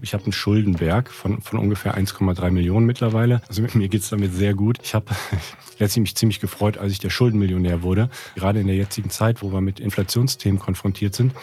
[0.00, 3.42] ich hab einen Schuldenberg von, von ungefähr 1,3 Millionen mittlerweile.
[3.48, 4.78] Also mit mir geht's damit sehr gut.
[4.82, 5.06] Ich habe
[5.78, 8.08] letztlich mich ziemlich gefreut, als ich der Schuldenmillionär wurde.
[8.34, 11.34] Gerade in der jetzigen Zeit, wo wir mit Inflationsthemen konfrontiert sind,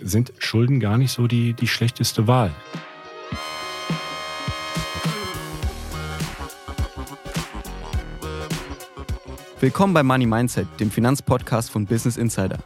[0.00, 2.50] sind Schulden gar nicht so die, die schlechteste Wahl.
[9.60, 12.58] Willkommen bei Money Mindset, dem Finanzpodcast von Business Insider.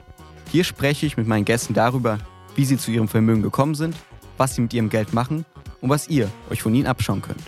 [0.50, 2.18] Hier spreche ich mit meinen Gästen darüber,
[2.54, 3.94] wie sie zu ihrem Vermögen gekommen sind,
[4.36, 5.44] was sie mit ihrem Geld machen
[5.80, 7.42] und was ihr euch von ihnen abschauen könnt.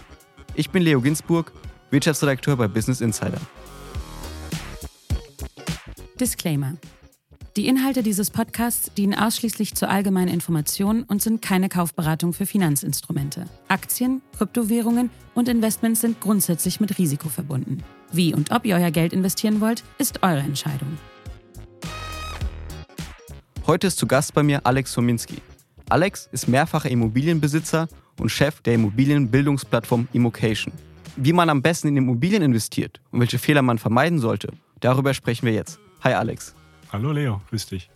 [0.54, 1.52] Ich bin Leo Ginsburg,
[1.90, 3.40] Wirtschaftsredakteur bei Business Insider.
[6.18, 6.74] Disclaimer.
[7.56, 13.46] Die Inhalte dieses Podcasts dienen ausschließlich zur allgemeinen Information und sind keine Kaufberatung für Finanzinstrumente.
[13.66, 17.82] Aktien, Kryptowährungen und Investments sind grundsätzlich mit Risiko verbunden.
[18.12, 20.98] Wie und ob ihr euer Geld investieren wollt, ist eure Entscheidung.
[23.66, 25.42] Heute ist zu Gast bei mir Alex Sominski.
[25.90, 27.88] Alex ist mehrfacher Immobilienbesitzer
[28.20, 30.72] und Chef der Immobilienbildungsplattform Immocation.
[31.16, 35.46] Wie man am besten in Immobilien investiert und welche Fehler man vermeiden sollte, darüber sprechen
[35.46, 35.80] wir jetzt.
[36.02, 36.54] Hi Alex.
[36.92, 37.88] Hallo Leo, grüß dich.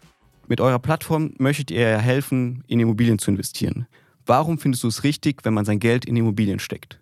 [0.49, 3.87] Mit eurer Plattform möchtet ihr ja helfen, in Immobilien zu investieren.
[4.25, 6.99] Warum findest du es richtig, wenn man sein Geld in Immobilien steckt?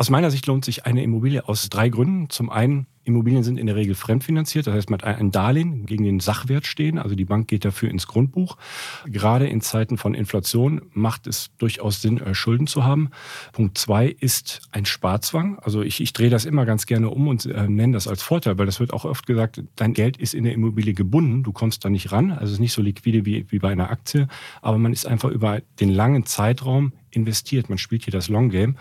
[0.00, 2.30] Aus meiner Sicht lohnt sich eine Immobilie aus drei Gründen.
[2.30, 6.04] Zum einen, Immobilien sind in der Regel fremdfinanziert, das heißt, man hat ein Darlehen gegen
[6.04, 8.56] den Sachwert stehen, also die Bank geht dafür ins Grundbuch.
[9.04, 13.10] Gerade in Zeiten von Inflation macht es durchaus Sinn, äh, Schulden zu haben.
[13.52, 15.58] Punkt zwei ist ein Sparzwang.
[15.58, 18.56] Also ich, ich drehe das immer ganz gerne um und äh, nenne das als Vorteil,
[18.56, 21.84] weil das wird auch oft gesagt, dein Geld ist in der Immobilie gebunden, du kommst
[21.84, 24.28] da nicht ran, also es ist nicht so liquide wie, wie bei einer Aktie,
[24.62, 27.68] aber man ist einfach über den langen Zeitraum investiert.
[27.68, 28.76] Man spielt hier das Long Game.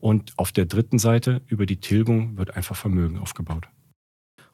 [0.00, 3.68] Und auf der dritten Seite, über die Tilgung, wird einfach Vermögen aufgebaut.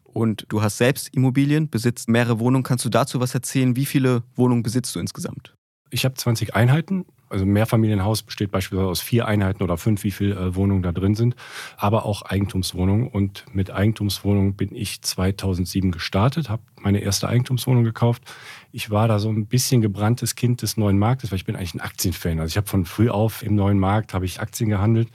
[0.05, 2.65] Und du hast selbst Immobilien, besitzt mehrere Wohnungen.
[2.65, 3.77] Kannst du dazu was erzählen?
[3.77, 5.55] Wie viele Wohnungen besitzt du insgesamt?
[5.91, 7.05] Ich habe 20 Einheiten.
[7.31, 10.93] Also ein Mehrfamilienhaus besteht beispielsweise aus vier Einheiten oder fünf, wie viele äh, Wohnungen da
[10.93, 11.37] drin sind,
[11.77, 13.09] aber auch Eigentumswohnungen.
[13.09, 18.23] Und mit Eigentumswohnungen bin ich 2007 gestartet, habe meine erste Eigentumswohnung gekauft.
[18.73, 21.75] Ich war da so ein bisschen gebranntes Kind des neuen Marktes, weil ich bin eigentlich
[21.75, 22.41] ein Aktienfan.
[22.41, 25.09] Also ich habe von früh auf im neuen Markt habe ich Aktien gehandelt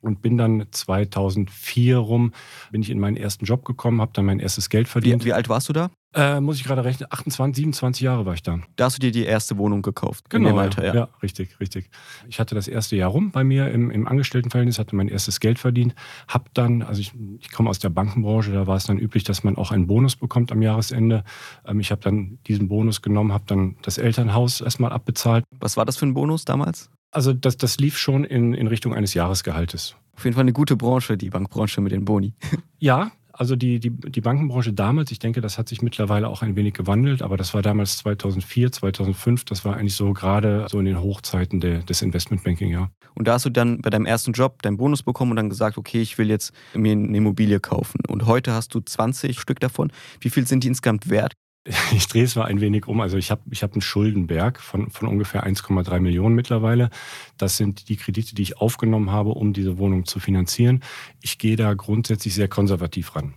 [0.00, 2.32] und bin dann 2004 rum,
[2.70, 5.24] bin ich in meinen ersten Job gekommen, habe dann mein erstes Geld verdient.
[5.24, 5.90] Wie, wie alt warst du da?
[6.14, 8.64] Äh, muss ich gerade rechnen, 28, 27 Jahre war ich dann.
[8.76, 10.30] Da hast du dir die erste Wohnung gekauft.
[10.30, 10.94] Genau, Alter, ja.
[10.94, 11.08] ja.
[11.22, 11.90] richtig, richtig.
[12.28, 15.58] Ich hatte das erste Jahr rum bei mir im, im Angestelltenverhältnis, hatte mein erstes Geld
[15.58, 15.94] verdient,
[16.26, 19.44] habe dann, also ich, ich komme aus der Bankenbranche, da war es dann üblich, dass
[19.44, 21.24] man auch einen Bonus bekommt am Jahresende.
[21.66, 25.44] Ähm, ich habe dann diesen Bonus genommen, habe dann das Elternhaus erstmal abbezahlt.
[25.60, 26.90] Was war das für ein Bonus damals?
[27.10, 29.94] Also das, das lief schon in, in Richtung eines Jahresgehaltes.
[30.16, 32.34] Auf jeden Fall eine gute Branche, die Bankbranche mit den Boni.
[32.80, 36.56] Ja, also die, die, die Bankenbranche damals, ich denke, das hat sich mittlerweile auch ein
[36.56, 40.86] wenig gewandelt, aber das war damals 2004, 2005, das war eigentlich so gerade so in
[40.86, 42.90] den Hochzeiten de, des Investmentbanking, ja.
[43.14, 45.78] Und da hast du dann bei deinem ersten Job deinen Bonus bekommen und dann gesagt,
[45.78, 48.00] okay, ich will jetzt mir eine Immobilie kaufen.
[48.08, 49.92] Und heute hast du 20 Stück davon.
[50.20, 51.34] Wie viel sind die insgesamt wert?
[51.92, 53.00] ich drehe es mal ein wenig um.
[53.00, 56.90] Also ich habe ich hab einen Schuldenberg von, von ungefähr 1,3 Millionen mittlerweile.
[57.36, 60.82] Das sind die Kredite, die ich aufgenommen habe, um diese Wohnung zu finanzieren.
[61.20, 63.34] Ich gehe da grundsätzlich sehr konservativ ran.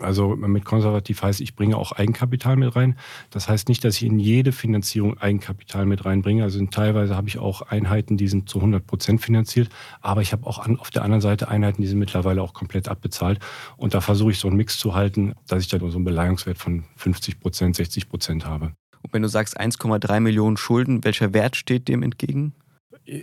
[0.00, 2.96] Also mit konservativ heißt, ich bringe auch Eigenkapital mit rein.
[3.30, 6.42] Das heißt nicht, dass ich in jede Finanzierung Eigenkapital mit reinbringe.
[6.42, 9.68] Also teilweise habe ich auch Einheiten, die sind zu 100 Prozent finanziert.
[10.00, 12.88] Aber ich habe auch an, auf der anderen Seite Einheiten, die sind mittlerweile auch komplett
[12.88, 13.38] abbezahlt.
[13.76, 16.58] Und da versuche ich so einen Mix zu halten, dass ich dann so einen Beleihungswert
[16.58, 18.72] von 50 Prozent, 60 Prozent habe.
[19.02, 22.54] Und wenn du sagst 1,3 Millionen Schulden, welcher Wert steht dem entgegen?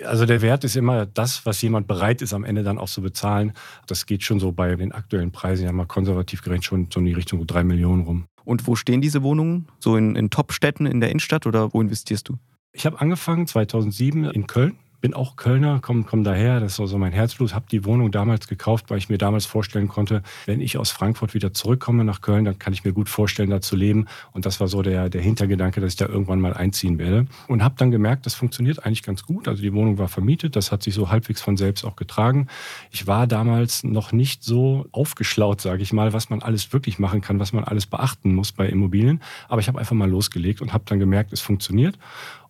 [0.05, 3.01] Also der Wert ist immer das, was jemand bereit ist, am Ende dann auch zu
[3.01, 3.53] bezahlen.
[3.87, 7.05] Das geht schon so bei den aktuellen Preisen, ja mal konservativ gerechnet, schon so in
[7.05, 8.25] die Richtung so drei Millionen rum.
[8.45, 9.67] Und wo stehen diese Wohnungen?
[9.79, 12.37] So in, in Top-Städten in der Innenstadt oder wo investierst du?
[12.71, 16.83] Ich habe angefangen 2007 in Köln bin auch Kölner, komme komm daher, das ist so
[16.83, 20.59] also mein Herzblut, habe die Wohnung damals gekauft, weil ich mir damals vorstellen konnte, wenn
[20.59, 23.75] ich aus Frankfurt wieder zurückkomme nach Köln, dann kann ich mir gut vorstellen, da zu
[23.75, 24.07] leben.
[24.33, 27.27] Und das war so der, der Hintergedanke, dass ich da irgendwann mal einziehen werde.
[27.47, 29.47] Und habe dann gemerkt, das funktioniert eigentlich ganz gut.
[29.47, 32.47] Also die Wohnung war vermietet, das hat sich so halbwegs von selbst auch getragen.
[32.91, 37.21] Ich war damals noch nicht so aufgeschlaut, sage ich mal, was man alles wirklich machen
[37.21, 39.21] kann, was man alles beachten muss bei Immobilien.
[39.47, 41.97] Aber ich habe einfach mal losgelegt und habe dann gemerkt, es funktioniert.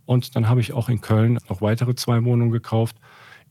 [0.10, 2.96] Und dann habe ich auch in Köln noch weitere zwei Wohnungen gekauft,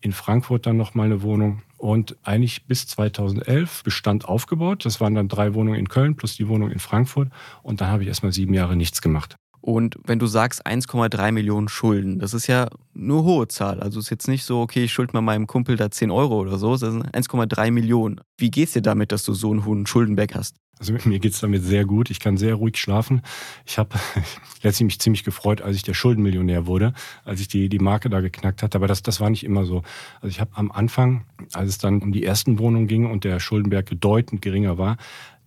[0.00, 4.84] in Frankfurt dann noch mal eine Wohnung und eigentlich bis 2011 Bestand aufgebaut.
[4.84, 7.28] Das waren dann drei Wohnungen in Köln plus die Wohnung in Frankfurt
[7.62, 9.37] und dann habe ich erstmal sieben Jahre nichts gemacht.
[9.60, 13.78] Und wenn du sagst 1,3 Millionen Schulden, das ist ja eine hohe Zahl.
[13.78, 16.58] Also ist jetzt nicht so, okay, ich schuld mal meinem Kumpel da 10 Euro oder
[16.58, 18.20] so, das sind 1,3 Millionen.
[18.37, 20.56] Wie geht's dir damit, dass du so einen hohen Schuldenberg hast?
[20.79, 22.11] Also mir geht's damit sehr gut.
[22.11, 23.23] Ich kann sehr ruhig schlafen.
[23.67, 23.91] Ich habe
[24.63, 26.93] letztlich mich ziemlich gefreut, als ich der Schuldenmillionär wurde,
[27.25, 28.79] als ich die, die Marke da geknackt hatte.
[28.79, 29.83] Aber das, das war nicht immer so.
[30.17, 33.41] Also ich habe am Anfang, als es dann um die ersten Wohnungen ging und der
[33.41, 34.97] Schuldenberg bedeutend geringer war,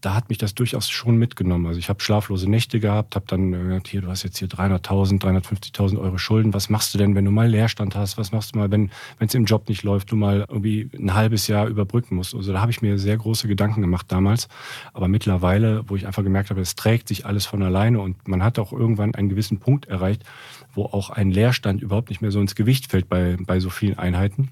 [0.01, 1.68] da hat mich das durchaus schon mitgenommen.
[1.68, 5.21] Also ich habe schlaflose Nächte gehabt, habe dann gesagt, hier, du hast jetzt hier 300.000,
[5.21, 6.53] 350.000 Euro Schulden.
[6.53, 8.18] Was machst du denn, wenn du mal Leerstand hast?
[8.18, 8.89] Was machst du mal, wenn
[9.19, 12.33] es im Job nicht läuft, du mal irgendwie ein halbes Jahr überbrücken musst?
[12.33, 14.48] Also da habe ich mir sehr große Gedanken gemacht damals.
[14.94, 18.44] Aber mittlerweile, wo ich einfach gemerkt habe, es trägt sich alles von alleine und man
[18.44, 20.24] hat auch irgendwann einen gewissen Punkt erreicht,
[20.74, 24.00] wo auch ein Leerstand überhaupt nicht mehr so ins Gewicht fällt bei, bei so vielen
[24.00, 24.51] Einheiten.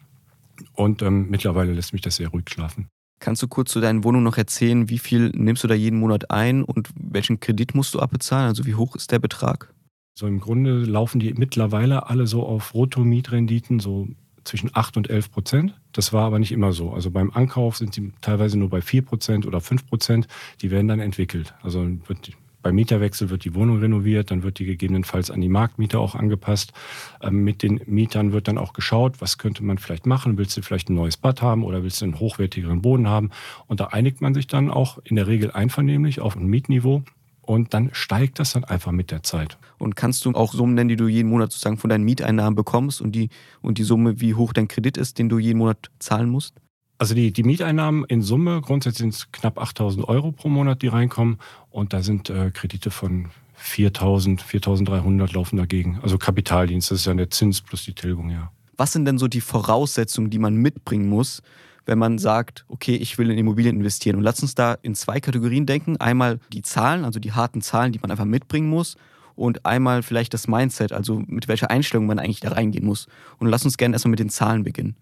[0.73, 2.89] Und ähm, mittlerweile lässt mich das sehr ruhig schlafen.
[3.19, 6.31] Kannst du kurz zu deiner Wohnung noch erzählen, wie viel nimmst du da jeden Monat
[6.31, 8.47] ein und welchen Kredit musst du abbezahlen?
[8.47, 9.73] Also wie hoch ist der Betrag?
[10.17, 14.07] So im Grunde laufen die mittlerweile alle so auf Brutto-Mietrenditen so
[14.43, 15.79] zwischen 8 und 11 Prozent.
[15.91, 16.91] Das war aber nicht immer so.
[16.91, 20.27] Also beim Ankauf sind sie teilweise nur bei 4 Prozent oder 5 Prozent.
[20.61, 21.53] Die werden dann entwickelt.
[21.61, 25.99] Also wird beim Mieterwechsel wird die Wohnung renoviert, dann wird die gegebenenfalls an die Marktmiete
[25.99, 26.73] auch angepasst.
[27.21, 30.37] Ähm, mit den Mietern wird dann auch geschaut, was könnte man vielleicht machen.
[30.37, 33.31] Willst du vielleicht ein neues Bad haben oder willst du einen hochwertigeren Boden haben?
[33.67, 37.03] Und da einigt man sich dann auch in der Regel einvernehmlich auf ein Mietniveau.
[37.41, 39.57] Und dann steigt das dann einfach mit der Zeit.
[39.79, 43.01] Und kannst du auch Summen nennen, die du jeden Monat sozusagen von deinen Mieteinnahmen bekommst
[43.01, 43.29] und die,
[43.61, 46.53] und die Summe, wie hoch dein Kredit ist, den du jeden Monat zahlen musst?
[46.99, 50.87] Also die, die Mieteinnahmen in Summe, grundsätzlich sind es knapp 8000 Euro pro Monat, die
[50.87, 51.39] reinkommen.
[51.71, 55.99] Und da sind äh, Kredite von 4000, 4300 laufen dagegen.
[56.03, 58.51] Also Kapitaldienst, das ist ja der Zins plus die Tilgung, ja.
[58.75, 61.41] Was sind denn so die Voraussetzungen, die man mitbringen muss,
[61.85, 64.17] wenn man sagt, okay, ich will in Immobilien investieren?
[64.17, 65.95] Und lass uns da in zwei Kategorien denken.
[65.97, 68.97] Einmal die Zahlen, also die harten Zahlen, die man einfach mitbringen muss.
[69.35, 73.07] Und einmal vielleicht das Mindset, also mit welcher Einstellung man eigentlich da reingehen muss.
[73.37, 74.97] Und lass uns gerne erstmal mit den Zahlen beginnen.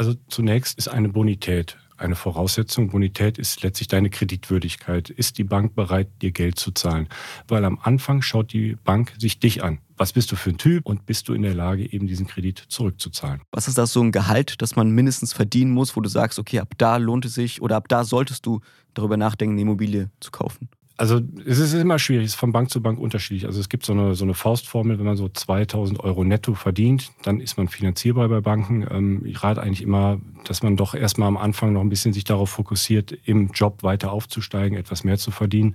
[0.00, 2.88] Also zunächst ist eine Bonität eine Voraussetzung.
[2.88, 5.10] Bonität ist letztlich deine Kreditwürdigkeit.
[5.10, 7.06] Ist die Bank bereit, dir Geld zu zahlen?
[7.46, 9.80] Weil am Anfang schaut die Bank sich dich an.
[9.98, 12.64] Was bist du für ein Typ und bist du in der Lage, eben diesen Kredit
[12.68, 13.42] zurückzuzahlen?
[13.52, 16.60] Was ist das so ein Gehalt, das man mindestens verdienen muss, wo du sagst, okay,
[16.60, 18.60] ab da lohnt es sich oder ab da solltest du
[18.94, 20.70] darüber nachdenken, eine Immobilie zu kaufen?
[21.00, 23.46] Also es ist immer schwierig, es ist von Bank zu Bank unterschiedlich.
[23.46, 27.10] Also es gibt so eine, so eine Faustformel, wenn man so 2000 Euro netto verdient,
[27.22, 28.86] dann ist man finanzierbar bei Banken.
[28.90, 32.24] Ähm, ich rate eigentlich immer, dass man doch erstmal am Anfang noch ein bisschen sich
[32.24, 35.74] darauf fokussiert, im Job weiter aufzusteigen, etwas mehr zu verdienen,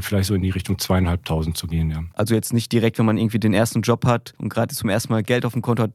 [0.00, 1.90] vielleicht so in die Richtung zweieinhalbtausend zu gehen.
[1.90, 2.04] Ja.
[2.14, 5.12] Also jetzt nicht direkt, wenn man irgendwie den ersten Job hat und gerade zum ersten
[5.12, 5.92] Mal Geld auf dem Konto hat,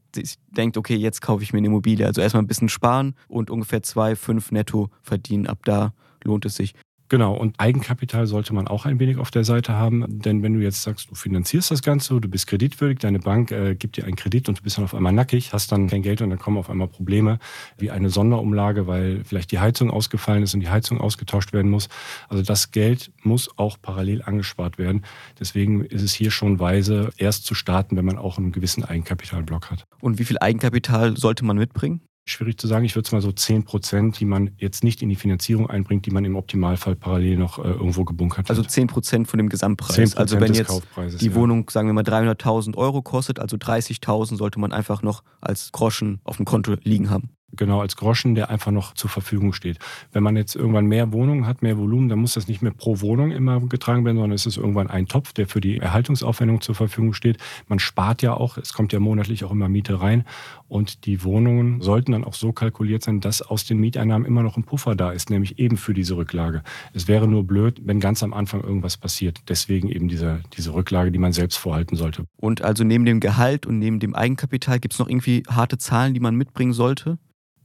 [0.52, 2.06] denkt, okay, jetzt kaufe ich mir eine Immobilie.
[2.06, 5.48] Also erstmal ein bisschen sparen und ungefähr zwei, fünf netto verdienen.
[5.48, 5.94] Ab da
[6.24, 6.76] lohnt es sich.
[7.10, 10.60] Genau, und Eigenkapital sollte man auch ein wenig auf der Seite haben, denn wenn du
[10.60, 14.16] jetzt sagst, du finanzierst das Ganze, du bist kreditwürdig, deine Bank äh, gibt dir einen
[14.16, 16.60] Kredit und du bist dann auf einmal nackig, hast dann kein Geld und dann kommen
[16.60, 17.40] auf einmal Probleme
[17.80, 21.90] wie eine Sonderumlage, weil vielleicht die Heizung ausgefallen ist und die Heizung ausgetauscht werden muss.
[22.28, 25.04] Also das Geld muss auch parallel angespart werden.
[25.40, 29.72] Deswegen ist es hier schon weise, erst zu starten, wenn man auch einen gewissen Eigenkapitalblock
[29.72, 29.88] hat.
[30.00, 32.02] Und wie viel Eigenkapital sollte man mitbringen?
[32.26, 32.86] Schwierig zu sagen.
[32.86, 36.06] Ich würde es mal so 10 Prozent, die man jetzt nicht in die Finanzierung einbringt,
[36.06, 38.68] die man im Optimalfall parallel noch äh, irgendwo gebunkert also hat.
[38.68, 40.16] Also 10 Prozent von dem Gesamtpreis.
[40.16, 40.84] also wenn jetzt
[41.20, 41.36] die ja.
[41.36, 46.22] Wohnung, sagen wir mal, 300.000 Euro kostet, also 30.000 sollte man einfach noch als Groschen
[46.24, 49.80] auf dem Konto liegen haben genau als Groschen, der einfach noch zur Verfügung steht.
[50.12, 53.02] Wenn man jetzt irgendwann mehr Wohnungen hat, mehr Volumen, dann muss das nicht mehr pro
[53.02, 56.76] Wohnung immer getragen werden, sondern es ist irgendwann ein Topf, der für die Erhaltungsaufwendung zur
[56.76, 57.38] Verfügung steht.
[57.68, 60.26] Man spart ja auch, es kommt ja monatlich auch immer Miete rein
[60.68, 64.58] und die Wohnungen sollten dann auch so kalkuliert sein, dass aus den Mieteinnahmen immer noch
[64.58, 66.64] ein Puffer da ist, nämlich eben für diese Rücklage.
[66.94, 69.40] Es wäre nur blöd, wenn ganz am Anfang irgendwas passiert.
[69.50, 72.26] Deswegen eben diese, diese Rücklage, die man selbst vorhalten sollte.
[72.38, 76.14] Und also neben dem Gehalt und neben dem Eigenkapital gibt es noch irgendwie harte Zahlen,
[76.14, 77.18] die man mitbringen sollte?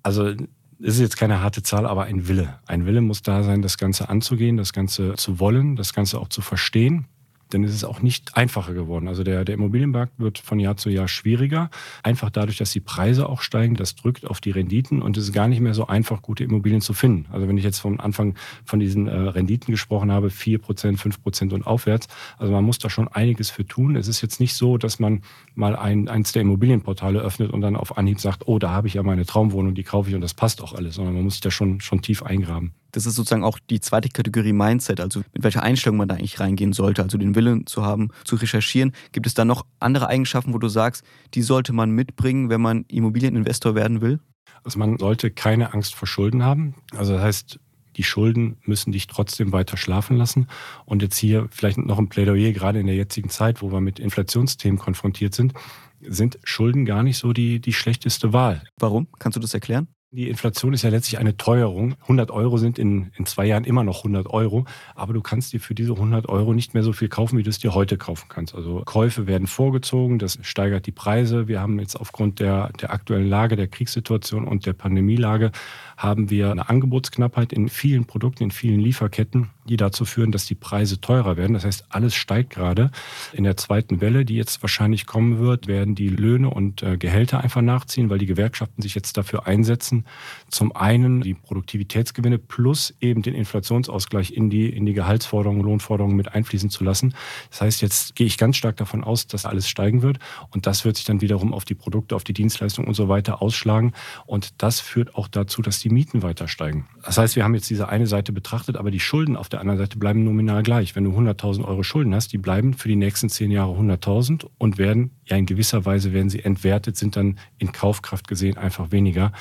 [0.04, 0.32] Also
[0.78, 2.60] ist jetzt keine harte Zahl, aber ein Wille.
[2.66, 6.28] Ein Wille muss da sein, das Ganze anzugehen, das Ganze zu wollen, das Ganze auch
[6.28, 7.06] zu verstehen
[7.50, 9.08] dann ist es auch nicht einfacher geworden.
[9.08, 11.70] Also der, der Immobilienmarkt wird von Jahr zu Jahr schwieriger.
[12.02, 15.32] Einfach dadurch, dass die Preise auch steigen, das drückt auf die Renditen und es ist
[15.32, 17.26] gar nicht mehr so einfach, gute Immobilien zu finden.
[17.32, 18.34] Also wenn ich jetzt vom Anfang
[18.64, 22.08] von diesen äh, Renditen gesprochen habe, 4%, 5% und aufwärts,
[22.38, 23.96] also man muss da schon einiges für tun.
[23.96, 25.22] Es ist jetzt nicht so, dass man
[25.54, 28.94] mal ein, eins der Immobilienportale öffnet und dann auf Anhieb sagt, oh, da habe ich
[28.94, 31.42] ja meine Traumwohnung, die kaufe ich und das passt auch alles, sondern man muss sich
[31.42, 32.72] da schon, schon tief eingraben.
[32.94, 36.38] Das ist sozusagen auch die zweite Kategorie Mindset, also mit welcher Einstellung man da eigentlich
[36.38, 38.92] reingehen sollte, also den Willen zu haben, zu recherchieren.
[39.10, 42.84] Gibt es da noch andere Eigenschaften, wo du sagst, die sollte man mitbringen, wenn man
[42.86, 44.20] Immobilieninvestor werden will?
[44.62, 46.76] Also man sollte keine Angst vor Schulden haben.
[46.96, 47.60] Also das heißt,
[47.96, 50.46] die Schulden müssen dich trotzdem weiter schlafen lassen.
[50.84, 53.98] Und jetzt hier vielleicht noch ein Plädoyer, gerade in der jetzigen Zeit, wo wir mit
[53.98, 55.52] Inflationsthemen konfrontiert sind,
[56.00, 58.62] sind Schulden gar nicht so die, die schlechteste Wahl.
[58.78, 59.08] Warum?
[59.18, 59.88] Kannst du das erklären?
[60.14, 61.96] Die Inflation ist ja letztlich eine Teuerung.
[62.02, 65.58] 100 Euro sind in, in zwei Jahren immer noch 100 Euro, aber du kannst dir
[65.58, 68.26] für diese 100 Euro nicht mehr so viel kaufen, wie du es dir heute kaufen
[68.28, 68.54] kannst.
[68.54, 71.48] Also Käufe werden vorgezogen, das steigert die Preise.
[71.48, 75.50] Wir haben jetzt aufgrund der, der aktuellen Lage, der Kriegssituation und der Pandemielage,
[75.96, 80.54] haben wir eine Angebotsknappheit in vielen Produkten, in vielen Lieferketten, die dazu führen, dass die
[80.54, 81.54] Preise teurer werden.
[81.54, 82.90] Das heißt, alles steigt gerade.
[83.32, 87.40] In der zweiten Welle, die jetzt wahrscheinlich kommen wird, werden die Löhne und äh, Gehälter
[87.40, 90.03] einfach nachziehen, weil die Gewerkschaften sich jetzt dafür einsetzen,
[90.48, 96.34] zum einen die Produktivitätsgewinne plus eben den Inflationsausgleich in die, in die Gehaltsforderungen, Lohnforderungen mit
[96.34, 97.14] einfließen zu lassen.
[97.50, 100.18] Das heißt, jetzt gehe ich ganz stark davon aus, dass alles steigen wird
[100.50, 103.42] und das wird sich dann wiederum auf die Produkte, auf die Dienstleistungen und so weiter
[103.42, 103.92] ausschlagen
[104.26, 106.86] und das führt auch dazu, dass die Mieten weiter steigen.
[107.04, 109.78] Das heißt, wir haben jetzt diese eine Seite betrachtet, aber die Schulden auf der anderen
[109.78, 110.96] Seite bleiben nominal gleich.
[110.96, 114.78] Wenn du 100.000 Euro Schulden hast, die bleiben für die nächsten zehn Jahre 100.000 und
[114.78, 119.32] werden, ja in gewisser Weise werden sie entwertet, sind dann in Kaufkraft gesehen einfach weniger.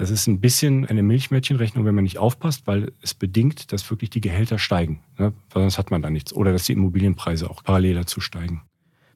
[0.00, 4.08] Das ist ein bisschen eine Milchmädchenrechnung, wenn man nicht aufpasst, weil es bedingt, dass wirklich
[4.08, 5.00] die Gehälter steigen.
[5.18, 5.34] Ne?
[5.52, 6.32] Sonst hat man da nichts.
[6.32, 8.62] Oder dass die Immobilienpreise auch parallel dazu steigen.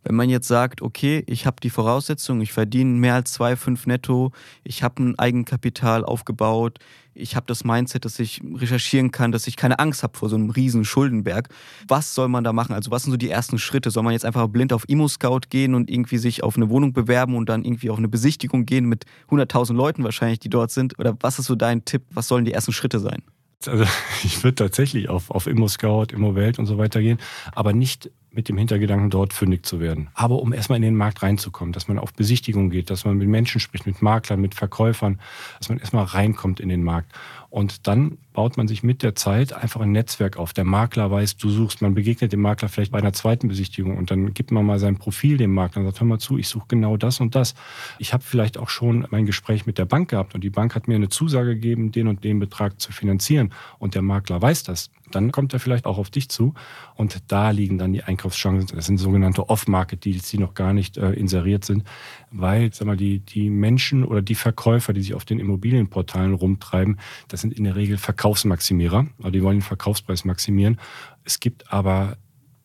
[0.04, 4.32] Wenn man jetzt sagt, okay, ich habe die Voraussetzung, ich verdiene mehr als 2,5 netto,
[4.62, 6.78] ich habe ein Eigenkapital aufgebaut,
[7.14, 10.36] ich habe das Mindset, dass ich recherchieren kann, dass ich keine Angst habe vor so
[10.36, 11.48] einem riesen Schuldenberg.
[11.88, 12.74] Was soll man da machen?
[12.74, 13.90] Also was sind so die ersten Schritte?
[13.90, 17.36] Soll man jetzt einfach blind auf Immo-Scout gehen und irgendwie sich auf eine Wohnung bewerben
[17.36, 20.98] und dann irgendwie auf eine Besichtigung gehen mit 100.000 Leuten wahrscheinlich, die dort sind?
[20.98, 22.02] Oder was ist so dein Tipp?
[22.10, 23.22] Was sollen die ersten Schritte sein?
[23.66, 23.84] Also
[24.24, 27.18] ich würde tatsächlich auf, auf Immo-Scout, Immo-Welt und so weiter gehen,
[27.54, 30.08] aber nicht mit dem Hintergedanken, dort fündig zu werden.
[30.14, 33.28] Aber um erstmal in den Markt reinzukommen, dass man auf Besichtigung geht, dass man mit
[33.28, 35.20] Menschen spricht, mit Maklern, mit Verkäufern,
[35.58, 37.12] dass man erstmal reinkommt in den Markt.
[37.50, 40.52] Und dann baut man sich mit der Zeit einfach ein Netzwerk auf.
[40.52, 44.10] Der Makler weiß, du suchst, man begegnet dem Makler vielleicht bei einer zweiten Besichtigung und
[44.10, 46.66] dann gibt man mal sein Profil dem Makler und sagt, hör mal zu, ich suche
[46.68, 47.54] genau das und das.
[47.98, 50.88] Ich habe vielleicht auch schon mein Gespräch mit der Bank gehabt und die Bank hat
[50.88, 54.90] mir eine Zusage gegeben, den und den Betrag zu finanzieren und der Makler weiß das.
[55.10, 56.54] Dann kommt er vielleicht auch auf dich zu
[56.96, 58.74] und da liegen dann die Einkaufschancen.
[58.74, 61.84] Das sind sogenannte Off-Market-Deals, die noch gar nicht äh, inseriert sind,
[62.32, 66.98] weil sag mal, die, die Menschen oder die Verkäufer, die sich auf den Immobilienportalen rumtreiben,
[67.28, 70.80] das sind in der Regel Verkaufsmaximierer, also die wollen den Verkaufspreis maximieren.
[71.24, 72.16] Es gibt aber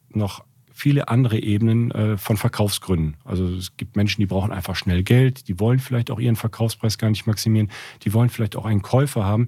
[0.10, 3.18] noch viele andere Ebenen äh, von Verkaufsgründen.
[3.26, 6.98] Also es gibt Menschen, die brauchen einfach schnell Geld, die wollen vielleicht auch ihren Verkaufspreis
[6.98, 7.70] gar nicht maximieren,
[8.04, 9.48] die wollen vielleicht auch einen Käufer haben,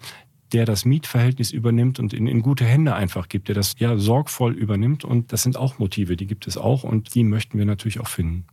[0.52, 4.52] der das Mietverhältnis übernimmt und in, in gute Hände einfach gibt, der das ja sorgvoll
[4.52, 5.06] übernimmt.
[5.06, 8.10] Und das sind auch Motive, die gibt es auch und die möchten wir natürlich auch
[8.10, 8.48] finden.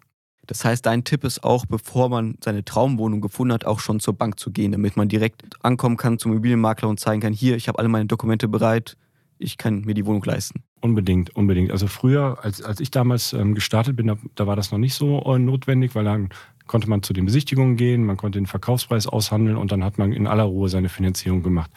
[0.49, 4.15] Das heißt, dein Tipp ist auch, bevor man seine Traumwohnung gefunden hat, auch schon zur
[4.15, 7.69] Bank zu gehen, damit man direkt ankommen kann zum Immobilienmakler und zeigen kann, hier, ich
[7.69, 8.97] habe alle meine Dokumente bereit,
[9.39, 10.65] ich kann mir die Wohnung leisten.
[10.81, 11.71] Unbedingt, unbedingt.
[11.71, 14.95] Also früher, als, als ich damals ähm, gestartet bin, da, da, war das noch nicht
[14.95, 16.31] so äh, notwendig, weil dann
[16.67, 20.13] konnte man zu den Besichtigungen gehen, man konnte den Verkaufspreis aushandeln und dann hat man
[20.13, 21.71] in aller Ruhe seine Finanzierung gemacht.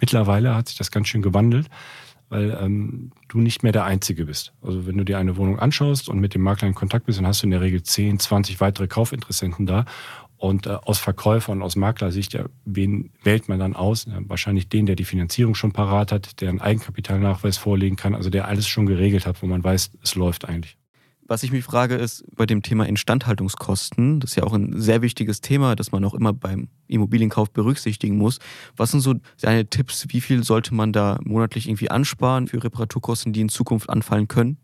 [0.00, 1.68] Mittlerweile hat sich das ganz schön gewandelt
[2.28, 4.52] weil ähm, du nicht mehr der Einzige bist.
[4.62, 7.26] Also wenn du dir eine Wohnung anschaust und mit dem Makler in Kontakt bist, dann
[7.26, 9.84] hast du in der Regel 10, 20 weitere Kaufinteressenten da.
[10.36, 14.04] Und äh, aus Verkäufer und aus Maklersicht, ja, wen wählt man dann aus?
[14.04, 18.30] Ja, wahrscheinlich den, der die Finanzierung schon parat hat, der einen Eigenkapitalnachweis vorlegen kann, also
[18.30, 20.78] der alles schon geregelt hat, wo man weiß, es läuft eigentlich.
[21.30, 25.02] Was ich mich frage, ist bei dem Thema Instandhaltungskosten, das ist ja auch ein sehr
[25.02, 28.38] wichtiges Thema, das man auch immer beim Immobilienkauf berücksichtigen muss.
[28.78, 30.06] Was sind so deine Tipps?
[30.08, 34.56] Wie viel sollte man da monatlich irgendwie ansparen für Reparaturkosten, die in Zukunft anfallen können?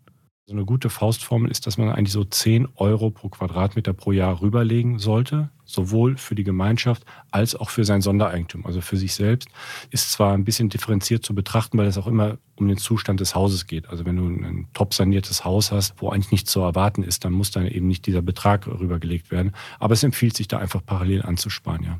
[0.47, 4.41] So eine gute Faustformel ist, dass man eigentlich so 10 Euro pro Quadratmeter pro Jahr
[4.41, 9.49] rüberlegen sollte, sowohl für die Gemeinschaft als auch für sein Sondereigentum, also für sich selbst.
[9.89, 13.33] Ist zwar ein bisschen differenziert zu betrachten, weil es auch immer um den Zustand des
[13.33, 13.89] Hauses geht.
[13.89, 17.33] Also wenn du ein top saniertes Haus hast, wo eigentlich nichts zu erwarten ist, dann
[17.33, 19.51] muss dann eben nicht dieser Betrag rübergelegt werden.
[19.79, 21.99] Aber es empfiehlt sich da einfach parallel anzusparen, ja.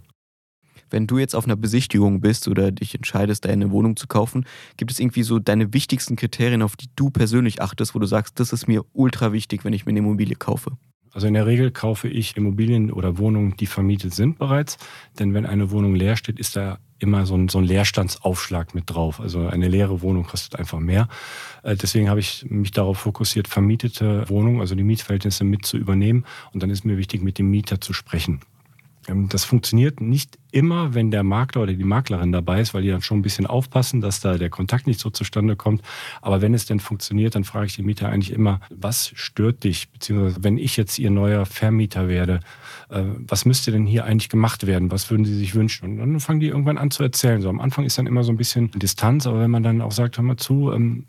[0.89, 4.45] Wenn du jetzt auf einer Besichtigung bist oder dich entscheidest, da eine Wohnung zu kaufen,
[4.77, 8.39] gibt es irgendwie so deine wichtigsten Kriterien, auf die du persönlich achtest, wo du sagst,
[8.39, 10.77] das ist mir ultra wichtig, wenn ich mir eine Immobilie kaufe?
[11.15, 14.77] Also in der Regel kaufe ich Immobilien oder Wohnungen, die vermietet sind bereits.
[15.17, 18.89] Denn wenn eine Wohnung leer steht, ist da immer so ein, so ein Leerstandsaufschlag mit
[18.89, 19.21] drauf.
[19.21, 21.07] Also eine leere Wohnung kostet einfach mehr.
[21.63, 26.25] Äh, deswegen habe ich mich darauf fokussiert, vermietete Wohnungen, also die Mietverhältnisse mit zu übernehmen.
[26.51, 28.41] Und dann ist mir wichtig, mit dem Mieter zu sprechen.
[29.07, 32.89] Ähm, das funktioniert nicht immer, wenn der Makler oder die Maklerin dabei ist, weil die
[32.89, 35.81] dann schon ein bisschen aufpassen, dass da der Kontakt nicht so zustande kommt.
[36.21, 39.89] Aber wenn es denn funktioniert, dann frage ich die Mieter eigentlich immer, was stört dich?
[39.89, 42.39] Beziehungsweise wenn ich jetzt Ihr neuer Vermieter werde,
[42.89, 44.91] äh, was müsste denn hier eigentlich gemacht werden?
[44.91, 45.99] Was würden Sie sich wünschen?
[45.99, 47.41] Und dann fangen die irgendwann an zu erzählen.
[47.41, 49.91] So am Anfang ist dann immer so ein bisschen Distanz, aber wenn man dann auch
[49.91, 51.05] sagt, hör mal zu, ähm,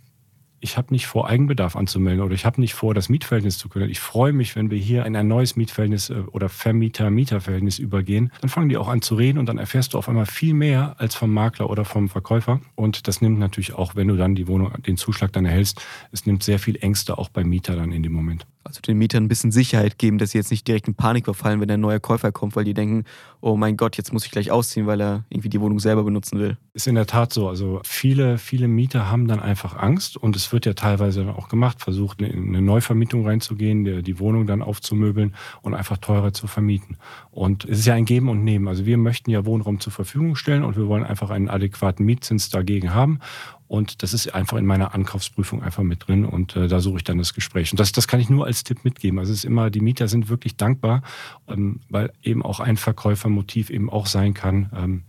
[0.66, 3.88] ich habe nicht vor, Eigenbedarf anzumelden oder ich habe nicht vor, das Mietverhältnis zu können.
[3.88, 8.32] Ich freue mich, wenn wir hier in ein neues Mietverhältnis äh, oder Vermieter-Mieter-Verhältnis übergehen.
[8.40, 10.96] Dann fangen die auch an zu reden und dann erfährst du auf einmal viel mehr
[10.98, 12.60] als vom Makler oder vom Verkäufer.
[12.74, 15.80] Und das nimmt natürlich auch, wenn du dann die Wohnung, den Zuschlag dann erhältst,
[16.10, 18.44] es nimmt sehr viel Ängste auch beim Mieter dann in dem Moment.
[18.66, 21.60] Also den Mietern ein bisschen Sicherheit geben, dass sie jetzt nicht direkt in Panik verfallen,
[21.60, 23.04] wenn ein neuer Käufer kommt, weil die denken,
[23.40, 26.40] oh mein Gott, jetzt muss ich gleich ausziehen, weil er irgendwie die Wohnung selber benutzen
[26.40, 26.56] will.
[26.74, 27.48] Ist in der Tat so.
[27.48, 31.80] Also viele, viele Mieter haben dann einfach Angst und es wird ja teilweise auch gemacht,
[31.80, 36.96] versucht in eine Neuvermietung reinzugehen, die Wohnung dann aufzumöbeln und einfach teurer zu vermieten.
[37.30, 38.68] Und es ist ja ein Geben und Nehmen.
[38.68, 42.48] Also wir möchten ja Wohnraum zur Verfügung stellen und wir wollen einfach einen adäquaten Mietzins
[42.48, 43.20] dagegen haben.
[43.68, 47.04] Und das ist einfach in meiner Ankaufsprüfung einfach mit drin und äh, da suche ich
[47.04, 47.72] dann das Gespräch.
[47.72, 49.18] Und das, das kann ich nur als Tipp mitgeben.
[49.18, 51.02] Also es ist immer, die Mieter sind wirklich dankbar,
[51.48, 55.02] ähm, weil eben auch ein Verkäufermotiv eben auch sein kann, ähm,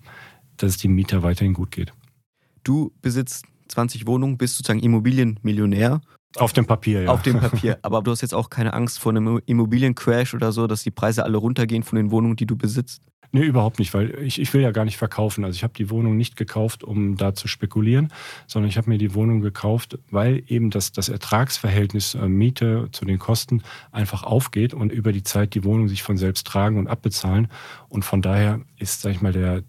[0.57, 1.93] dass es dem Mieter weiterhin gut geht.
[2.63, 6.01] Du besitzt 20 Wohnungen, bist sozusagen Immobilienmillionär.
[6.35, 7.09] Auf dem Papier, ja.
[7.09, 7.79] Auf dem Papier.
[7.81, 11.23] Aber du hast jetzt auch keine Angst vor einem Immobiliencrash oder so, dass die Preise
[11.23, 13.01] alle runtergehen von den Wohnungen, die du besitzt?
[13.31, 15.43] Nee, überhaupt nicht, weil ich, ich will ja gar nicht verkaufen.
[15.43, 18.07] Also ich habe die Wohnung nicht gekauft, um da zu spekulieren,
[18.47, 23.03] sondern ich habe mir die Wohnung gekauft, weil eben das, das Ertragsverhältnis äh, Miete zu
[23.03, 26.87] den Kosten einfach aufgeht und über die Zeit die Wohnung sich von selbst tragen und
[26.87, 27.49] abbezahlen.
[27.89, 29.63] Und von daher ist, sag ich mal, der,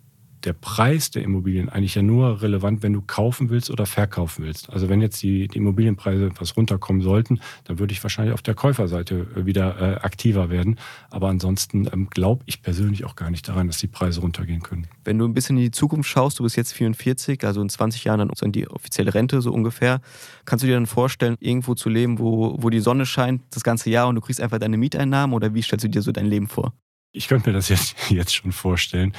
[0.45, 4.71] der Preis der Immobilien eigentlich ja nur relevant, wenn du kaufen willst oder verkaufen willst.
[4.71, 8.55] Also wenn jetzt die, die Immobilienpreise etwas runterkommen sollten, dann würde ich wahrscheinlich auf der
[8.55, 10.79] Käuferseite äh, wieder äh, aktiver werden.
[11.11, 14.87] Aber ansonsten ähm, glaube ich persönlich auch gar nicht daran, dass die Preise runtergehen können.
[15.05, 18.05] Wenn du ein bisschen in die Zukunft schaust, du bist jetzt 44, also in 20
[18.05, 20.01] Jahren dann die offizielle Rente so ungefähr,
[20.45, 23.91] kannst du dir dann vorstellen, irgendwo zu leben, wo, wo die Sonne scheint das ganze
[23.91, 26.49] Jahr und du kriegst einfach deine Mieteinnahmen oder wie stellst du dir so dein Leben
[26.49, 26.73] vor?
[27.19, 29.13] Ich könnte mir das jetzt, jetzt schon vorstellen.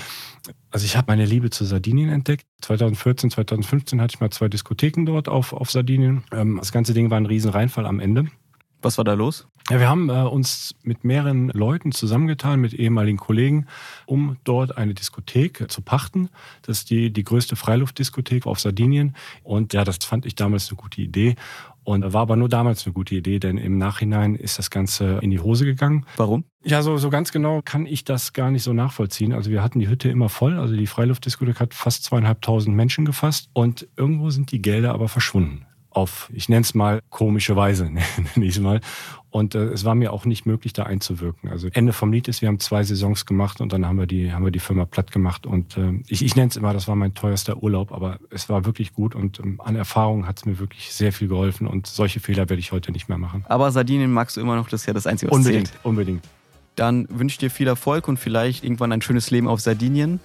[0.72, 2.46] Also ich habe meine Liebe zu Sardinien entdeckt.
[2.62, 6.24] 2014, 2015 hatte ich mal zwei Diskotheken dort auf, auf Sardinien.
[6.32, 8.28] Ähm, das ganze Ding war ein riesen Reinfall am Ende.
[8.82, 9.50] Was war da los?
[9.70, 13.68] Ja, wir haben äh, uns mit mehreren Leuten zusammengetan, mit ehemaligen Kollegen,
[14.06, 16.30] um dort eine Diskothek zu pachten.
[16.62, 19.18] Das ist die, die größte Freiluftdiskothek auf Sardinien.
[19.44, 21.36] Und ja, das fand ich damals eine gute Idee.
[21.90, 25.32] Und war aber nur damals eine gute Idee, denn im Nachhinein ist das Ganze in
[25.32, 26.06] die Hose gegangen.
[26.18, 26.44] Warum?
[26.64, 29.34] Ja, so, so ganz genau kann ich das gar nicht so nachvollziehen.
[29.34, 33.50] Also wir hatten die Hütte immer voll, also die Freiluftdiskothek hat fast zweieinhalbtausend Menschen gefasst
[33.54, 38.06] und irgendwo sind die Gelder aber verschwunden auf, ich nenne es mal, komische Weise, nenne
[38.36, 38.82] ich es mal.
[39.32, 41.50] Und äh, es war mir auch nicht möglich, da einzuwirken.
[41.50, 44.34] Also Ende vom Lied ist, wir haben zwei Saisons gemacht und dann haben wir die,
[44.34, 45.46] haben wir die Firma platt gemacht.
[45.46, 48.66] Und äh, ich, ich nenne es immer, das war mein teuerster Urlaub, aber es war
[48.66, 52.20] wirklich gut und ähm, an Erfahrung hat es mir wirklich sehr viel geholfen und solche
[52.20, 53.46] Fehler werde ich heute nicht mehr machen.
[53.48, 55.86] Aber Sardinien magst du immer noch, das ist ja das Einzige, was unbedingt, zählt.
[55.86, 56.24] Unbedingt.
[56.76, 60.20] Dann wünsche ich dir viel Erfolg und vielleicht irgendwann ein schönes Leben auf Sardinien.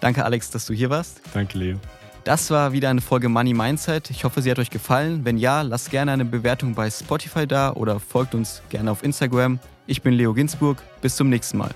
[0.00, 1.22] Danke, Alex, dass du hier warst.
[1.32, 1.78] Danke, Leo.
[2.24, 4.08] Das war wieder eine Folge Money Mindset.
[4.08, 5.26] Ich hoffe, sie hat euch gefallen.
[5.26, 9.58] Wenn ja, lasst gerne eine Bewertung bei Spotify da oder folgt uns gerne auf Instagram.
[9.86, 10.82] Ich bin Leo Ginsburg.
[11.02, 11.70] Bis zum nächsten Mal.